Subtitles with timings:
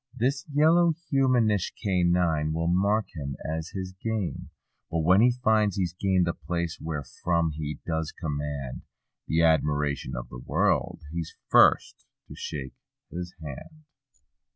[0.17, 4.49] This yellow humanish canine will mark him as his game;
[4.89, 8.81] But when he finds he's gained the place wherefrom he does command
[9.27, 12.73] The admiration of the world—he's first to shake
[13.11, 13.83] his hand.